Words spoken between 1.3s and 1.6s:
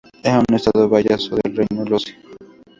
del